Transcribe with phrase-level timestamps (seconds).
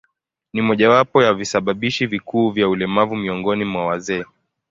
[0.53, 4.23] Ni mojawapo ya visababishi vikuu vya ulemavu miongoni mwa wazee.